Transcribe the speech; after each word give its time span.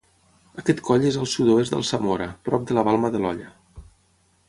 Aquest 0.61 0.81
coll 0.87 1.05
és 1.09 1.19
al 1.25 1.29
sud-oest 1.35 1.75
d'Alsamora, 1.75 2.31
prop 2.49 2.69
de 2.71 2.79
la 2.79 2.85
Balma 2.91 3.13
de 3.17 3.23
l'Olla. 3.27 3.53